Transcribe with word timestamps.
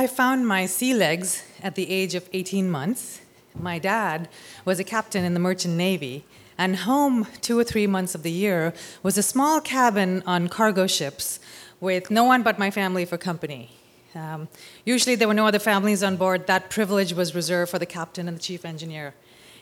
I 0.00 0.06
found 0.06 0.48
my 0.48 0.64
sea 0.64 0.94
legs 0.94 1.42
at 1.62 1.74
the 1.74 1.90
age 1.90 2.14
of 2.14 2.26
18 2.32 2.70
months. 2.70 3.20
My 3.54 3.78
dad 3.78 4.30
was 4.64 4.80
a 4.80 4.82
captain 4.82 5.26
in 5.26 5.34
the 5.34 5.40
Merchant 5.40 5.74
Navy, 5.74 6.24
and 6.56 6.74
home 6.74 7.26
two 7.42 7.58
or 7.58 7.64
three 7.64 7.86
months 7.86 8.14
of 8.14 8.22
the 8.22 8.30
year 8.30 8.72
was 9.02 9.18
a 9.18 9.22
small 9.22 9.60
cabin 9.60 10.22
on 10.26 10.48
cargo 10.48 10.86
ships 10.86 11.38
with 11.80 12.10
no 12.10 12.24
one 12.24 12.42
but 12.42 12.58
my 12.58 12.70
family 12.70 13.04
for 13.04 13.18
company. 13.18 13.72
Um, 14.14 14.48
usually, 14.86 15.16
there 15.16 15.28
were 15.28 15.34
no 15.34 15.46
other 15.46 15.58
families 15.58 16.02
on 16.02 16.16
board. 16.16 16.46
That 16.46 16.70
privilege 16.70 17.12
was 17.12 17.34
reserved 17.34 17.70
for 17.70 17.78
the 17.78 17.84
captain 17.84 18.26
and 18.26 18.38
the 18.38 18.42
chief 18.42 18.64
engineer. 18.64 19.12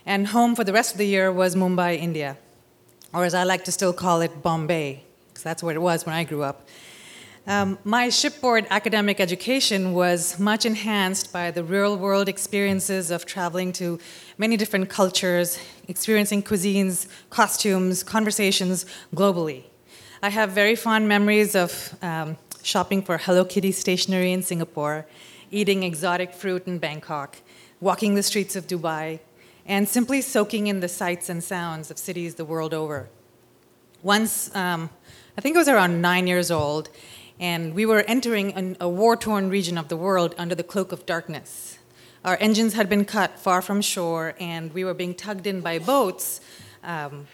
And 0.07 0.29
home 0.29 0.55
for 0.55 0.63
the 0.63 0.73
rest 0.73 0.93
of 0.93 0.99
the 0.99 1.09
year 1.09 1.33
was 1.33 1.57
Mumbai, 1.57 1.99
India, 1.99 2.37
or 3.13 3.25
as 3.25 3.35
I 3.35 3.43
like 3.43 3.65
to 3.65 3.73
still 3.73 3.93
call 3.93 4.21
it, 4.21 4.41
Bombay, 4.41 5.03
because 5.31 5.43
that's 5.43 5.65
what 5.65 5.75
it 5.75 5.83
was 5.83 6.07
when 6.07 6.15
I 6.15 6.23
grew 6.23 6.45
up. 6.45 6.69
Um, 7.49 7.79
my 7.83 8.11
shipboard 8.11 8.67
academic 8.69 9.21
education 9.21 9.95
was 9.95 10.39
much 10.39 10.67
enhanced 10.67 11.33
by 11.33 11.51
the 11.51 11.65
real 11.65 11.97
world 11.97 12.29
experiences 12.29 13.11
of 13.11 13.25
traveling 13.25 13.73
to 13.73 13.99
many 14.37 14.59
different 14.59 14.91
cultures, 14.91 15.59
experiencing 15.89 16.43
cuisines, 16.43 17.07
costumes, 17.31 18.03
conversations 18.03 18.85
globally. 19.15 19.63
I 20.23 20.29
have 20.29 20.51
very 20.51 20.77
fond 20.77 21.09
memories 21.09 21.55
of 21.55 21.97
um, 22.03 22.37
shopping 22.63 23.01
for 23.01 23.17
Hello 23.17 23.47
Kitty 23.47 23.73
stationery 23.73 24.31
in 24.31 24.43
Singapore, 24.43 25.07
eating 25.51 25.85
exotic 25.85 26.35
fruit 26.35 26.67
in 26.67 26.77
Bangkok, 26.79 27.39
walking 27.81 28.15
the 28.15 28.23
streets 28.23 28.57
of 28.57 28.67
Dubai, 28.67 29.21
and 29.65 29.89
simply 29.89 30.21
soaking 30.21 30.67
in 30.67 30.81
the 30.81 30.89
sights 30.89 31.31
and 31.31 31.43
sounds 31.43 31.91
of 31.91 31.97
cities 31.97 32.35
the 32.35 32.45
world 32.45 32.75
over. 32.75 33.09
Once, 34.03 34.55
um, 34.55 34.91
I 35.39 35.41
think 35.41 35.57
I 35.57 35.61
was 35.61 35.69
around 35.69 36.03
nine 36.03 36.27
years 36.27 36.51
old, 36.51 36.91
and 37.41 37.75
we 37.75 37.87
were 37.87 38.01
entering 38.01 38.53
an, 38.55 38.77
a 38.81 38.89
war 38.89 39.17
torn 39.17 39.49
region 39.49 39.79
of 39.79 39.89
the 39.89 39.97
world 39.97 40.35
under 40.39 40.55
the 40.55 40.63
cloak 40.63 40.93
of 40.93 41.07
darkness. 41.07 41.79
Our 42.25 42.37
engines 42.41 42.75
had 42.75 42.89
been 42.89 43.05
cut 43.05 43.39
far 43.39 43.63
from 43.63 43.81
shore, 43.81 44.35
and 44.41 44.73
we 44.75 44.85
were 44.85 44.95
being 44.95 45.15
tugged 45.15 45.47
in 45.47 45.61
by 45.61 45.79
boats. 45.79 46.41
Um, 46.83 47.29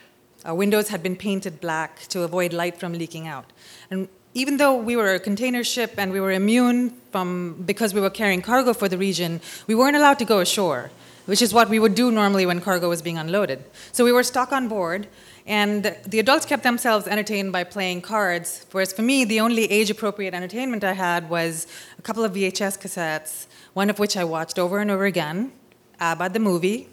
our 0.45 0.55
windows 0.55 0.89
had 0.89 1.03
been 1.03 1.17
painted 1.17 1.61
black 1.61 2.01
to 2.09 2.23
avoid 2.23 2.53
light 2.53 2.79
from 2.79 2.93
leaking 2.93 3.27
out. 3.27 3.47
And 3.91 4.09
even 4.35 4.59
though 4.59 4.75
we 4.77 4.97
were 4.97 5.15
a 5.15 5.21
container 5.21 5.65
ship 5.65 5.95
and 5.97 6.13
we 6.13 6.21
were 6.21 6.33
immune 6.33 6.91
from 7.13 7.63
because 7.65 7.95
we 7.95 8.01
were 8.01 8.11
carrying 8.11 8.43
cargo 8.43 8.75
for 8.75 8.89
the 8.89 8.99
region, 8.99 9.41
we 9.67 9.75
weren't 9.75 9.97
allowed 9.97 10.19
to 10.19 10.25
go 10.25 10.41
ashore, 10.41 10.91
which 11.27 11.41
is 11.41 11.55
what 11.55 11.71
we 11.71 11.79
would 11.79 11.95
do 11.95 12.11
normally 12.11 12.45
when 12.45 12.61
cargo 12.61 12.89
was 12.89 13.01
being 13.01 13.17
unloaded. 13.17 13.65
So 13.93 14.05
we 14.05 14.13
were 14.13 14.25
stuck 14.25 14.53
on 14.53 14.69
board, 14.69 15.07
and 15.47 15.95
the 16.07 16.19
adults 16.19 16.47
kept 16.47 16.63
themselves 16.63 17.07
entertained 17.07 17.53
by 17.53 17.65
playing 17.65 18.01
cards, 18.01 18.65
whereas 18.73 18.93
for 18.93 19.03
me, 19.03 19.25
the 19.25 19.41
only 19.41 19.71
age 19.71 19.91
appropriate 19.91 20.33
entertainment 20.33 20.83
I 20.83 20.95
had 20.95 21.29
was 21.29 21.67
a 21.99 22.03
couple 22.03 22.25
of 22.25 22.33
VHS 22.33 22.79
cassettes, 22.79 23.47
one 23.75 23.91
of 23.91 23.99
which 23.99 24.17
I 24.17 24.25
watched 24.25 24.59
over 24.59 24.79
and 24.79 24.91
over 24.91 25.05
again 25.05 25.53
ABBA 26.01 26.31
the 26.31 26.39
movie. 26.39 26.89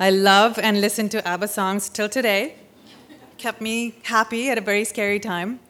I 0.00 0.10
love 0.10 0.58
and 0.58 0.80
listen 0.80 1.08
to 1.10 1.26
ABBA 1.26 1.48
songs 1.48 1.88
till 1.88 2.08
today. 2.08 2.54
Kept 3.36 3.60
me 3.60 3.96
happy 4.04 4.48
at 4.48 4.56
a 4.56 4.60
very 4.60 4.84
scary 4.84 5.20
time. 5.20 5.60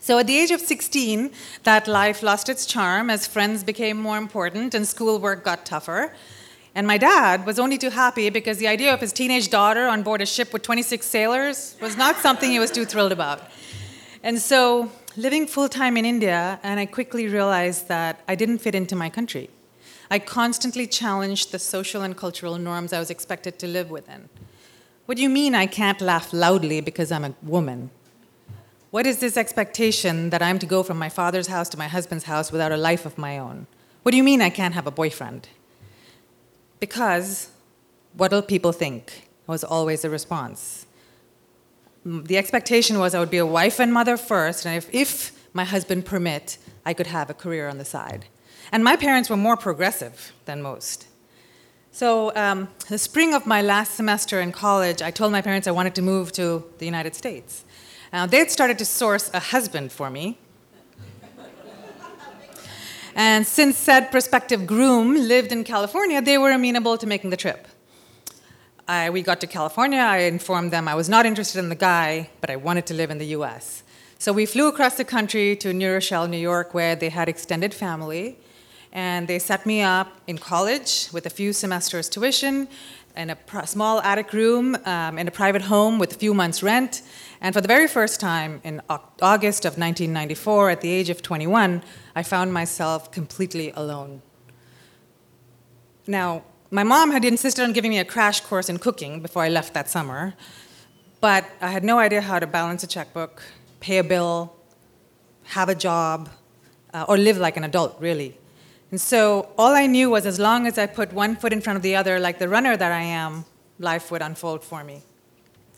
So 0.00 0.18
at 0.18 0.26
the 0.26 0.36
age 0.38 0.50
of 0.50 0.60
16, 0.60 1.30
that 1.64 1.86
life 1.86 2.22
lost 2.22 2.48
its 2.48 2.66
charm 2.66 3.10
as 3.10 3.26
friends 3.26 3.62
became 3.62 3.98
more 3.98 4.16
important 4.16 4.74
and 4.74 4.88
schoolwork 4.88 5.44
got 5.44 5.66
tougher. 5.66 6.14
And 6.74 6.86
my 6.86 6.98
dad 6.98 7.46
was 7.46 7.58
only 7.58 7.78
too 7.78 7.90
happy 7.90 8.30
because 8.30 8.58
the 8.58 8.68
idea 8.68 8.94
of 8.94 9.00
his 9.00 9.12
teenage 9.12 9.50
daughter 9.50 9.86
on 9.86 10.02
board 10.02 10.22
a 10.22 10.26
ship 10.26 10.52
with 10.52 10.62
26 10.62 11.04
sailors 11.04 11.76
was 11.80 11.96
not 11.96 12.16
something 12.18 12.50
he 12.50 12.60
was 12.60 12.70
too 12.70 12.84
thrilled 12.84 13.12
about. 13.12 13.42
And 14.22 14.38
so, 14.38 14.92
living 15.16 15.46
full 15.46 15.68
time 15.68 15.96
in 15.96 16.04
India, 16.04 16.60
and 16.62 16.78
I 16.78 16.86
quickly 16.86 17.26
realized 17.26 17.88
that 17.88 18.20
I 18.28 18.34
didn't 18.34 18.58
fit 18.58 18.74
into 18.74 18.94
my 18.94 19.10
country. 19.10 19.50
I 20.10 20.18
constantly 20.18 20.86
challenged 20.86 21.52
the 21.52 21.58
social 21.58 22.02
and 22.02 22.16
cultural 22.16 22.58
norms 22.58 22.92
I 22.92 22.98
was 22.98 23.10
expected 23.10 23.58
to 23.60 23.66
live 23.66 23.90
within. 23.90 24.28
What 25.06 25.16
do 25.16 25.22
you 25.22 25.28
mean 25.28 25.54
I 25.54 25.66
can't 25.66 26.00
laugh 26.00 26.32
loudly 26.32 26.80
because 26.80 27.10
I'm 27.10 27.24
a 27.24 27.34
woman? 27.42 27.90
What 28.90 29.06
is 29.06 29.18
this 29.18 29.36
expectation 29.36 30.30
that 30.30 30.42
I'm 30.42 30.58
to 30.58 30.66
go 30.66 30.82
from 30.82 30.98
my 30.98 31.08
father's 31.08 31.46
house 31.46 31.68
to 31.70 31.78
my 31.78 31.88
husband's 31.88 32.24
house 32.24 32.52
without 32.52 32.72
a 32.72 32.76
life 32.76 33.06
of 33.06 33.18
my 33.18 33.38
own? 33.38 33.66
What 34.02 34.10
do 34.10 34.16
you 34.16 34.24
mean 34.24 34.42
I 34.42 34.50
can't 34.50 34.74
have 34.74 34.86
a 34.86 34.90
boyfriend? 34.90 35.48
Because 36.80 37.50
what'll 38.14 38.42
people 38.42 38.72
think 38.72 39.28
was 39.46 39.62
always 39.62 40.02
the 40.02 40.10
response. 40.10 40.86
The 42.04 42.38
expectation 42.38 42.98
was 42.98 43.14
I 43.14 43.20
would 43.20 43.30
be 43.30 43.38
a 43.38 43.46
wife 43.46 43.78
and 43.78 43.92
mother 43.92 44.16
first, 44.16 44.64
and 44.64 44.74
if, 44.76 44.92
if 44.92 45.32
my 45.52 45.64
husband 45.64 46.06
permit, 46.06 46.56
I 46.86 46.94
could 46.94 47.08
have 47.08 47.28
a 47.28 47.34
career 47.34 47.68
on 47.68 47.78
the 47.78 47.84
side. 47.84 48.26
And 48.72 48.82
my 48.82 48.96
parents 48.96 49.28
were 49.28 49.36
more 49.36 49.56
progressive 49.56 50.32
than 50.46 50.62
most. 50.62 51.06
So, 51.92 52.34
um, 52.36 52.68
the 52.88 52.98
spring 52.98 53.34
of 53.34 53.46
my 53.46 53.60
last 53.60 53.94
semester 53.94 54.40
in 54.40 54.52
college, 54.52 55.02
I 55.02 55.10
told 55.10 55.32
my 55.32 55.42
parents 55.42 55.66
I 55.66 55.72
wanted 55.72 55.94
to 55.96 56.02
move 56.02 56.30
to 56.32 56.64
the 56.78 56.86
United 56.86 57.16
States. 57.16 57.64
Now, 58.12 58.26
they 58.26 58.38
had 58.38 58.50
started 58.50 58.78
to 58.78 58.84
source 58.84 59.28
a 59.34 59.40
husband 59.40 59.90
for 59.90 60.08
me, 60.08 60.38
and 63.14 63.46
since 63.46 63.76
said 63.76 64.10
prospective 64.10 64.66
groom 64.66 65.14
lived 65.14 65.52
in 65.52 65.64
California, 65.64 66.20
they 66.22 66.38
were 66.38 66.50
amenable 66.50 66.96
to 66.98 67.06
making 67.06 67.30
the 67.30 67.36
trip. 67.36 67.66
I, 68.86 69.10
we 69.10 69.22
got 69.22 69.40
to 69.40 69.46
California. 69.46 70.00
I 70.00 70.18
informed 70.18 70.72
them 70.72 70.88
I 70.88 70.94
was 70.94 71.08
not 71.08 71.24
interested 71.24 71.58
in 71.60 71.68
the 71.68 71.76
guy, 71.76 72.30
but 72.40 72.50
I 72.50 72.56
wanted 72.56 72.86
to 72.86 72.94
live 72.94 73.10
in 73.10 73.18
the 73.18 73.26
US. 73.38 73.82
So 74.18 74.32
we 74.32 74.46
flew 74.46 74.68
across 74.68 74.96
the 74.96 75.04
country 75.04 75.56
to 75.56 75.72
New 75.72 75.92
Rochelle, 75.92 76.28
New 76.28 76.36
York, 76.36 76.74
where 76.74 76.94
they 76.96 77.08
had 77.08 77.28
extended 77.28 77.72
family. 77.72 78.38
And 78.92 79.28
they 79.28 79.38
set 79.38 79.64
me 79.64 79.82
up 79.82 80.08
in 80.26 80.38
college 80.38 81.08
with 81.12 81.24
a 81.24 81.30
few 81.30 81.52
semesters' 81.52 82.08
tuition 82.08 82.66
in 83.16 83.30
a 83.30 83.36
pr- 83.36 83.66
small 83.66 84.00
attic 84.02 84.32
room 84.32 84.76
um, 84.84 85.18
in 85.18 85.28
a 85.28 85.30
private 85.30 85.62
home 85.62 85.98
with 85.98 86.12
a 86.12 86.18
few 86.18 86.34
months' 86.34 86.62
rent. 86.62 87.02
And 87.40 87.54
for 87.54 87.60
the 87.60 87.68
very 87.68 87.86
first 87.86 88.20
time 88.20 88.60
in 88.64 88.80
August 88.88 89.64
of 89.64 89.78
1994, 89.78 90.70
at 90.70 90.80
the 90.80 90.90
age 90.90 91.10
of 91.10 91.22
21, 91.22 91.82
I 92.14 92.22
found 92.22 92.52
myself 92.52 93.10
completely 93.10 93.70
alone. 93.72 94.22
Now, 96.06 96.42
my 96.70 96.84
mom 96.84 97.10
had 97.10 97.24
insisted 97.24 97.62
on 97.64 97.72
giving 97.72 97.90
me 97.90 97.98
a 97.98 98.04
crash 98.04 98.40
course 98.40 98.68
in 98.68 98.78
cooking 98.78 99.20
before 99.20 99.42
I 99.42 99.48
left 99.48 99.74
that 99.74 99.88
summer, 99.88 100.34
but 101.20 101.44
I 101.60 101.70
had 101.70 101.84
no 101.84 101.98
idea 101.98 102.20
how 102.20 102.38
to 102.38 102.46
balance 102.46 102.84
a 102.84 102.86
checkbook, 102.86 103.42
pay 103.80 103.98
a 103.98 104.04
bill, 104.04 104.54
have 105.44 105.68
a 105.68 105.74
job, 105.74 106.28
uh, 106.94 107.04
or 107.08 107.18
live 107.18 107.38
like 107.38 107.56
an 107.56 107.64
adult, 107.64 107.96
really. 108.00 108.36
And 108.90 109.00
so 109.00 109.50
all 109.56 109.72
I 109.72 109.86
knew 109.86 110.10
was 110.10 110.26
as 110.26 110.38
long 110.38 110.66
as 110.66 110.76
I 110.76 110.86
put 110.86 111.12
one 111.12 111.36
foot 111.36 111.52
in 111.52 111.60
front 111.60 111.76
of 111.76 111.82
the 111.82 111.94
other, 111.94 112.18
like 112.18 112.38
the 112.38 112.48
runner 112.48 112.76
that 112.76 112.90
I 112.90 113.02
am, 113.02 113.44
life 113.78 114.10
would 114.10 114.22
unfold 114.22 114.64
for 114.64 114.82
me. 114.82 115.02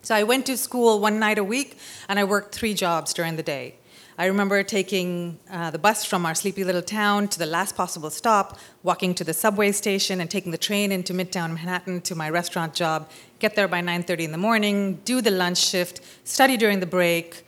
So 0.01 0.15
I 0.15 0.23
went 0.23 0.47
to 0.47 0.57
school 0.57 0.99
one 0.99 1.19
night 1.19 1.39
a 1.39 1.45
week 1.45 1.79
and 2.09 2.19
I 2.19 2.25
worked 2.25 2.55
three 2.55 2.75
jobs 2.75 3.13
during 3.13 3.37
the 3.37 3.43
day. 3.43 3.77
I 4.19 4.27
remember 4.27 4.63
taking 4.63 5.39
uh, 5.51 5.71
the 5.71 5.79
bus 5.79 6.05
from 6.05 6.27
our 6.27 6.35
sleepy 6.35 6.65
little 6.65 6.83
town 6.83 7.29
to 7.29 7.39
the 7.39 7.47
last 7.47 7.77
possible 7.77 8.11
stop, 8.11 8.59
walking 8.83 9.15
to 9.15 9.25
the 9.25 9.33
subway 9.33 9.73
station, 9.73 10.21
and 10.21 10.31
taking 10.31 10.53
the 10.53 10.59
train 10.59 10.93
into 10.93 11.15
Midtown 11.15 11.49
Manhattan 11.49 12.03
to 12.03 12.15
my 12.15 12.29
restaurant 12.29 12.75
job. 12.75 13.09
Get 13.39 13.57
there 13.57 13.69
by 13.69 13.81
9:30 13.81 14.25
in 14.25 14.33
the 14.33 14.39
morning, 14.39 15.01
do 15.05 15.23
the 15.23 15.31
lunch 15.31 15.59
shift, 15.59 16.01
study 16.25 16.59
during 16.59 16.81
the 16.81 16.87
break, 16.87 17.45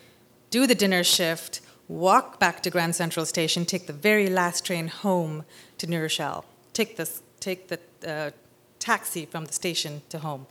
do 0.50 0.66
the 0.66 0.74
dinner 0.74 1.04
shift, 1.04 1.60
walk 1.88 2.38
back 2.38 2.62
to 2.62 2.70
Grand 2.70 2.94
Central 2.94 3.26
Station, 3.26 3.64
take 3.64 3.86
the 3.86 3.92
very 3.92 4.28
last 4.28 4.64
train 4.64 4.88
home 4.88 5.44
to 5.78 5.86
New 5.86 6.00
Rochelle, 6.00 6.44
take 6.72 6.96
the 6.96 7.08
take 7.40 7.68
the 7.68 7.78
uh, 8.06 8.30
taxi 8.78 9.26
from 9.26 9.44
the 9.44 9.52
station 9.52 10.02
to 10.08 10.18
home. 10.18 10.46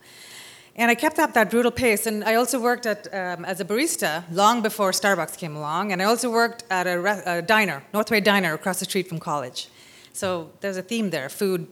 And 0.76 0.90
I 0.90 0.96
kept 0.96 1.18
up 1.18 1.34
that 1.34 1.50
brutal 1.50 1.70
pace. 1.70 2.06
And 2.06 2.24
I 2.24 2.34
also 2.34 2.60
worked 2.60 2.86
at, 2.86 3.06
um, 3.14 3.44
as 3.44 3.60
a 3.60 3.64
barista 3.64 4.24
long 4.30 4.60
before 4.62 4.90
Starbucks 4.90 5.38
came 5.38 5.54
along. 5.54 5.92
And 5.92 6.02
I 6.02 6.04
also 6.04 6.30
worked 6.30 6.64
at 6.70 6.86
a, 6.86 6.98
re- 7.00 7.22
a 7.24 7.42
diner, 7.42 7.84
Northway 7.92 8.20
Diner, 8.20 8.54
across 8.54 8.80
the 8.80 8.84
street 8.84 9.08
from 9.08 9.20
college. 9.20 9.68
So 10.12 10.50
there's 10.60 10.76
a 10.76 10.82
theme 10.82 11.10
there 11.10 11.28
food, 11.28 11.68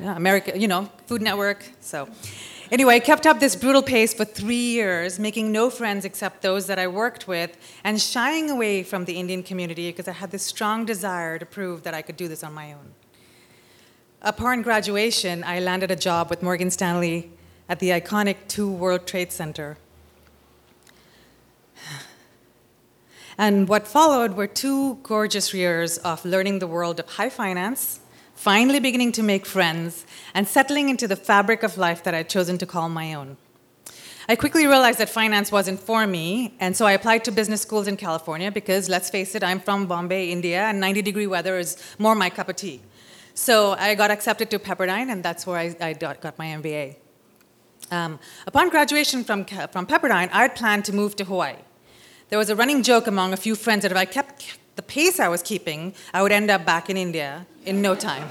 yeah, 0.00 0.16
America, 0.16 0.58
you 0.58 0.68
know, 0.68 0.90
Food 1.06 1.22
Network. 1.22 1.64
So 1.80 2.08
anyway, 2.70 2.96
I 2.96 3.00
kept 3.00 3.26
up 3.26 3.40
this 3.40 3.56
brutal 3.56 3.82
pace 3.82 4.12
for 4.14 4.24
three 4.24 4.56
years, 4.56 5.18
making 5.18 5.52
no 5.52 5.70
friends 5.70 6.04
except 6.04 6.42
those 6.42 6.66
that 6.66 6.78
I 6.78 6.86
worked 6.88 7.28
with, 7.28 7.56
and 7.84 8.00
shying 8.00 8.50
away 8.50 8.82
from 8.82 9.04
the 9.04 9.14
Indian 9.14 9.42
community 9.42 9.90
because 9.90 10.08
I 10.08 10.12
had 10.12 10.30
this 10.30 10.42
strong 10.42 10.84
desire 10.84 11.38
to 11.38 11.46
prove 11.46 11.82
that 11.84 11.94
I 11.94 12.02
could 12.02 12.16
do 12.16 12.28
this 12.28 12.42
on 12.42 12.52
my 12.52 12.72
own. 12.72 12.92
Upon 14.22 14.62
graduation, 14.62 15.44
I 15.44 15.60
landed 15.60 15.90
a 15.90 15.96
job 15.96 16.30
with 16.30 16.42
Morgan 16.42 16.70
Stanley 16.70 17.30
at 17.68 17.78
the 17.78 17.90
iconic 17.90 18.36
2 18.48 18.70
World 18.70 19.06
Trade 19.06 19.30
Center. 19.30 19.76
And 23.36 23.68
what 23.68 23.86
followed 23.86 24.34
were 24.34 24.46
two 24.46 24.98
gorgeous 25.02 25.52
years 25.52 25.98
of 25.98 26.24
learning 26.24 26.60
the 26.60 26.66
world 26.66 27.00
of 27.00 27.08
high 27.10 27.28
finance, 27.28 28.00
finally 28.34 28.80
beginning 28.80 29.12
to 29.12 29.22
make 29.22 29.46
friends, 29.46 30.04
and 30.34 30.46
settling 30.46 30.88
into 30.88 31.08
the 31.08 31.16
fabric 31.16 31.62
of 31.62 31.78
life 31.78 32.02
that 32.04 32.14
I'd 32.14 32.28
chosen 32.28 32.58
to 32.58 32.66
call 32.66 32.88
my 32.88 33.14
own. 33.14 33.36
I 34.28 34.36
quickly 34.36 34.66
realized 34.66 34.98
that 35.00 35.10
finance 35.10 35.52
wasn't 35.52 35.80
for 35.80 36.06
me, 36.06 36.54
and 36.58 36.74
so 36.74 36.86
I 36.86 36.92
applied 36.92 37.24
to 37.24 37.32
business 37.32 37.60
schools 37.60 37.86
in 37.86 37.96
California 37.96 38.50
because, 38.50 38.88
let's 38.88 39.10
face 39.10 39.34
it, 39.34 39.44
I'm 39.44 39.60
from 39.60 39.86
Bombay, 39.86 40.30
India, 40.30 40.62
and 40.62 40.80
90 40.80 41.02
degree 41.02 41.26
weather 41.26 41.58
is 41.58 41.76
more 41.98 42.14
my 42.14 42.30
cup 42.30 42.48
of 42.48 42.56
tea. 42.56 42.80
So 43.34 43.72
I 43.72 43.94
got 43.94 44.10
accepted 44.10 44.50
to 44.50 44.58
Pepperdine, 44.58 45.10
and 45.10 45.22
that's 45.22 45.46
where 45.46 45.58
I, 45.58 45.76
I 45.80 45.92
got 45.92 46.38
my 46.38 46.46
MBA. 46.46 46.96
Um, 47.90 48.18
upon 48.46 48.70
graduation 48.70 49.24
from, 49.24 49.44
from 49.44 49.86
Pepperdine, 49.86 50.30
I 50.32 50.42
had 50.42 50.54
planned 50.54 50.86
to 50.86 50.94
move 50.94 51.16
to 51.16 51.24
Hawaii. 51.24 51.56
There 52.30 52.38
was 52.38 52.48
a 52.48 52.56
running 52.56 52.82
joke 52.82 53.06
among 53.06 53.34
a 53.34 53.36
few 53.36 53.54
friends 53.54 53.82
that 53.82 53.90
if 53.90 53.98
I 53.98 54.06
kept 54.06 54.58
the 54.76 54.82
pace 54.82 55.20
I 55.20 55.28
was 55.28 55.42
keeping, 55.42 55.94
I 56.14 56.22
would 56.22 56.32
end 56.32 56.50
up 56.50 56.64
back 56.64 56.88
in 56.88 56.96
India 56.96 57.46
in 57.64 57.82
no 57.82 57.94
time. 57.94 58.28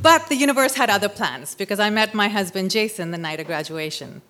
But 0.00 0.28
the 0.28 0.36
universe 0.36 0.74
had 0.74 0.88
other 0.88 1.08
plans 1.08 1.54
because 1.54 1.78
I 1.78 1.90
met 1.90 2.14
my 2.14 2.28
husband 2.28 2.70
Jason 2.70 3.10
the 3.10 3.18
night 3.18 3.38
of 3.38 3.46
graduation. 3.46 4.22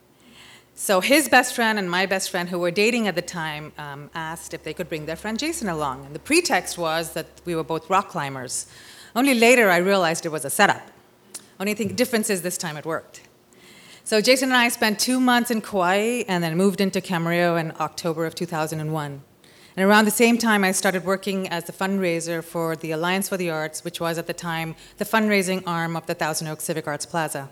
So 0.74 1.00
his 1.00 1.28
best 1.28 1.54
friend 1.54 1.78
and 1.78 1.90
my 1.90 2.06
best 2.06 2.30
friend, 2.30 2.48
who 2.48 2.58
were 2.58 2.70
dating 2.70 3.06
at 3.06 3.14
the 3.14 3.22
time, 3.22 3.72
um, 3.78 4.10
asked 4.14 4.54
if 4.54 4.64
they 4.64 4.72
could 4.72 4.88
bring 4.88 5.06
their 5.06 5.14
friend 5.14 5.38
Jason 5.38 5.68
along. 5.68 6.06
And 6.06 6.14
the 6.14 6.18
pretext 6.18 6.78
was 6.78 7.12
that 7.12 7.26
we 7.44 7.54
were 7.54 7.62
both 7.62 7.88
rock 7.90 8.08
climbers. 8.08 8.66
Only 9.14 9.34
later 9.34 9.70
I 9.70 9.76
realized 9.76 10.24
it 10.26 10.30
was 10.30 10.44
a 10.44 10.50
setup. 10.50 10.82
Only 11.60 11.74
thing 11.74 11.88
difference 11.94 12.30
is 12.30 12.42
this 12.42 12.56
time 12.56 12.76
it 12.76 12.86
worked. 12.86 13.20
So 14.02 14.20
Jason 14.20 14.48
and 14.48 14.56
I 14.56 14.70
spent 14.70 14.98
two 14.98 15.20
months 15.20 15.50
in 15.50 15.60
Kauai 15.60 16.24
and 16.26 16.42
then 16.42 16.56
moved 16.56 16.80
into 16.80 17.00
Camarillo 17.00 17.60
in 17.60 17.72
October 17.78 18.24
of 18.26 18.34
2001. 18.34 19.22
And 19.76 19.86
around 19.86 20.04
the 20.04 20.10
same 20.10 20.36
time, 20.36 20.64
I 20.64 20.72
started 20.72 21.04
working 21.04 21.48
as 21.48 21.64
the 21.64 21.72
fundraiser 21.72 22.42
for 22.42 22.74
the 22.74 22.90
Alliance 22.90 23.28
for 23.28 23.36
the 23.36 23.50
Arts, 23.50 23.84
which 23.84 24.00
was 24.00 24.18
at 24.18 24.26
the 24.26 24.32
time 24.32 24.74
the 24.98 25.04
fundraising 25.04 25.62
arm 25.66 25.96
of 25.96 26.06
the 26.06 26.14
Thousand 26.14 26.48
Oaks 26.48 26.64
Civic 26.64 26.86
Arts 26.86 27.06
Plaza. 27.06 27.48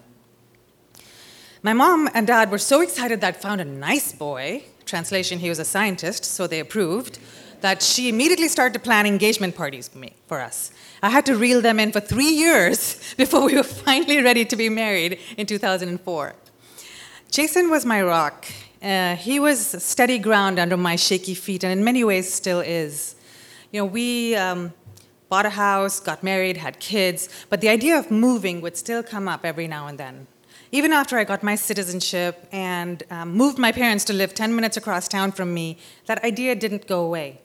My 1.62 1.72
mom 1.72 2.08
and 2.14 2.26
dad 2.26 2.50
were 2.50 2.58
so 2.58 2.80
excited 2.80 3.20
that 3.20 3.34
I 3.34 3.38
found 3.38 3.60
a 3.60 3.64
nice 3.64 4.12
boy, 4.12 4.64
translation, 4.84 5.38
he 5.38 5.48
was 5.48 5.58
a 5.58 5.64
scientist, 5.64 6.24
so 6.24 6.46
they 6.46 6.60
approved, 6.60 7.18
that 7.60 7.82
she 7.82 8.08
immediately 8.08 8.48
started 8.48 8.74
to 8.74 8.78
plan 8.78 9.06
engagement 9.06 9.56
parties 9.56 9.88
for, 9.88 9.98
me, 9.98 10.12
for 10.26 10.40
us. 10.40 10.70
I 11.02 11.10
had 11.10 11.26
to 11.26 11.36
reel 11.36 11.60
them 11.60 11.80
in 11.80 11.92
for 11.92 12.00
three 12.00 12.30
years 12.30 13.14
before 13.16 13.44
we 13.44 13.56
were 13.56 13.62
finally 13.84 14.22
ready 14.22 14.44
to 14.44 14.56
be 14.56 14.68
married 14.68 15.18
in 15.36 15.46
2004. 15.46 16.34
Jason 17.30 17.70
was 17.70 17.84
my 17.84 18.02
rock. 18.02 18.46
Uh, 18.82 19.16
he 19.16 19.40
was 19.40 19.58
steady 19.82 20.18
ground 20.18 20.58
under 20.58 20.76
my 20.76 20.96
shaky 20.96 21.34
feet, 21.34 21.64
and 21.64 21.72
in 21.72 21.84
many 21.84 22.04
ways 22.04 22.32
still 22.32 22.60
is. 22.60 23.16
You 23.72 23.80
know, 23.80 23.86
we 23.86 24.36
um, 24.36 24.72
bought 25.28 25.46
a 25.46 25.50
house, 25.50 26.00
got 26.00 26.22
married, 26.22 26.56
had 26.56 26.78
kids, 26.78 27.28
but 27.50 27.60
the 27.60 27.68
idea 27.68 27.98
of 27.98 28.10
moving 28.10 28.60
would 28.60 28.76
still 28.76 29.02
come 29.02 29.28
up 29.28 29.44
every 29.44 29.66
now 29.66 29.88
and 29.88 29.98
then. 29.98 30.26
Even 30.70 30.92
after 30.92 31.18
I 31.18 31.24
got 31.24 31.42
my 31.42 31.54
citizenship 31.54 32.46
and 32.52 33.02
um, 33.10 33.32
moved 33.32 33.58
my 33.58 33.72
parents 33.72 34.04
to 34.04 34.12
live 34.12 34.34
10 34.34 34.54
minutes 34.54 34.76
across 34.76 35.08
town 35.08 35.32
from 35.32 35.54
me, 35.54 35.78
that 36.06 36.22
idea 36.22 36.54
didn't 36.54 36.86
go 36.86 37.04
away. 37.04 37.40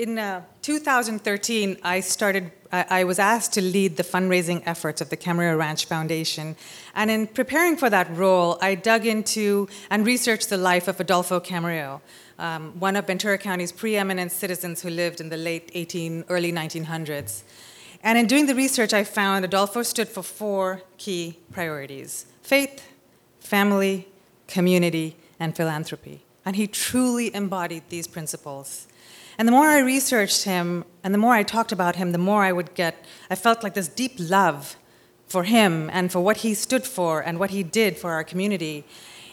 In 0.00 0.18
uh, 0.18 0.42
2013, 0.62 1.76
I 1.84 2.00
started. 2.00 2.52
I, 2.72 3.00
I, 3.00 3.04
was 3.04 3.18
asked 3.18 3.52
to 3.52 3.60
lead 3.60 3.98
the 3.98 4.02
fundraising 4.02 4.62
efforts 4.64 5.02
of 5.02 5.10
the 5.10 5.16
Camarillo 5.18 5.58
Ranch 5.58 5.84
Foundation, 5.84 6.56
and 6.94 7.10
in 7.10 7.26
preparing 7.26 7.76
for 7.76 7.90
that 7.90 8.08
role, 8.16 8.56
I 8.62 8.76
dug 8.76 9.04
into 9.04 9.68
and 9.90 10.06
researched 10.06 10.48
the 10.48 10.56
life 10.56 10.88
of 10.88 10.98
Adolfo 11.00 11.38
Camarillo, 11.38 12.00
um, 12.38 12.80
one 12.80 12.96
of 12.96 13.08
Ventura 13.08 13.36
County's 13.36 13.72
preeminent 13.72 14.32
citizens 14.32 14.80
who 14.80 14.88
lived 14.88 15.20
in 15.20 15.28
the 15.28 15.36
late 15.36 15.70
18, 15.74 16.24
early 16.30 16.50
1900s. 16.50 17.42
And 18.02 18.16
in 18.16 18.26
doing 18.26 18.46
the 18.46 18.54
research, 18.54 18.94
I 18.94 19.04
found 19.04 19.44
Adolfo 19.44 19.82
stood 19.82 20.08
for 20.08 20.22
four 20.22 20.80
key 20.96 21.36
priorities: 21.52 22.24
faith, 22.40 22.82
family, 23.38 24.08
community, 24.48 25.16
and 25.38 25.54
philanthropy. 25.54 26.22
And 26.46 26.56
he 26.56 26.66
truly 26.66 27.34
embodied 27.34 27.82
these 27.90 28.06
principles. 28.06 28.86
And 29.40 29.48
the 29.48 29.52
more 29.52 29.68
I 29.68 29.78
researched 29.78 30.44
him 30.44 30.84
and 31.02 31.14
the 31.14 31.18
more 31.18 31.32
I 31.32 31.42
talked 31.42 31.72
about 31.72 31.96
him, 31.96 32.12
the 32.12 32.18
more 32.18 32.44
I 32.44 32.52
would 32.52 32.74
get, 32.74 33.06
I 33.30 33.34
felt 33.34 33.62
like 33.62 33.72
this 33.72 33.88
deep 33.88 34.12
love 34.18 34.76
for 35.28 35.44
him 35.44 35.88
and 35.94 36.12
for 36.12 36.20
what 36.20 36.36
he 36.44 36.52
stood 36.52 36.84
for 36.84 37.22
and 37.22 37.38
what 37.38 37.48
he 37.48 37.62
did 37.62 37.96
for 37.96 38.12
our 38.12 38.22
community. 38.22 38.84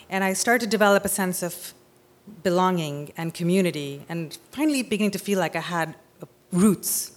And 0.08 0.24
I 0.24 0.32
started 0.32 0.64
to 0.64 0.70
develop 0.70 1.04
a 1.04 1.10
sense 1.10 1.42
of 1.42 1.74
belonging 2.42 3.12
and 3.18 3.34
community 3.34 4.06
and 4.08 4.38
finally 4.50 4.82
beginning 4.82 5.10
to 5.10 5.18
feel 5.18 5.38
like 5.38 5.54
I 5.54 5.60
had 5.60 5.94
roots. 6.52 7.12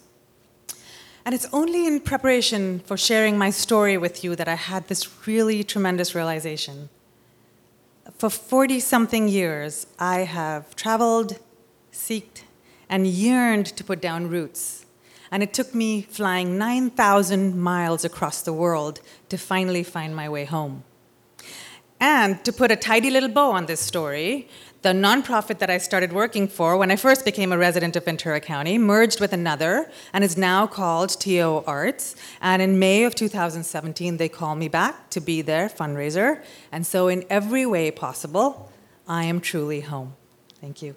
And 1.23 1.33
it's 1.33 1.47
only 1.53 1.87
in 1.87 2.01
preparation 2.01 2.79
for 2.79 2.97
sharing 2.97 3.37
my 3.37 3.51
story 3.51 3.97
with 3.97 4.21
you 4.21 4.35
that 4.35 4.49
I 4.49 4.55
had 4.55 4.89
this 4.89 5.25
really 5.25 5.63
tremendous 5.63 6.13
realization. 6.13 6.89
For 8.17 8.29
40 8.29 8.81
something 8.81 9.29
years, 9.29 9.87
I 9.97 10.25
have 10.25 10.75
traveled, 10.75 11.39
seeked, 11.93 12.41
and 12.91 13.07
yearned 13.07 13.65
to 13.65 13.83
put 13.83 14.01
down 14.01 14.29
roots. 14.29 14.85
And 15.31 15.41
it 15.41 15.53
took 15.53 15.73
me 15.73 16.01
flying 16.01 16.57
9,000 16.57 17.57
miles 17.57 18.03
across 18.03 18.41
the 18.41 18.53
world 18.53 18.99
to 19.29 19.37
finally 19.37 19.81
find 19.81 20.13
my 20.13 20.27
way 20.27 20.43
home. 20.45 20.83
And 22.01 22.43
to 22.43 22.51
put 22.51 22.69
a 22.69 22.75
tidy 22.75 23.09
little 23.09 23.29
bow 23.29 23.51
on 23.51 23.67
this 23.67 23.79
story, 23.79 24.49
the 24.81 24.89
nonprofit 24.89 25.59
that 25.59 25.69
I 25.69 25.77
started 25.77 26.11
working 26.11 26.47
for 26.47 26.75
when 26.75 26.89
I 26.91 26.95
first 26.95 27.23
became 27.23 27.51
a 27.51 27.57
resident 27.57 27.95
of 27.95 28.05
Ventura 28.05 28.39
County 28.41 28.79
merged 28.79 29.21
with 29.21 29.31
another 29.31 29.89
and 30.11 30.23
is 30.23 30.35
now 30.35 30.65
called 30.65 31.09
TO 31.19 31.63
Arts. 31.67 32.15
And 32.41 32.61
in 32.61 32.79
May 32.79 33.03
of 33.03 33.13
2017, 33.13 34.17
they 34.17 34.27
called 34.27 34.57
me 34.57 34.67
back 34.67 35.11
to 35.11 35.21
be 35.21 35.43
their 35.43 35.69
fundraiser. 35.69 36.43
And 36.71 36.85
so, 36.85 37.07
in 37.07 37.23
every 37.29 37.65
way 37.67 37.91
possible, 37.91 38.71
I 39.07 39.25
am 39.25 39.39
truly 39.39 39.81
home. 39.81 40.15
Thank 40.59 40.81
you. 40.81 40.95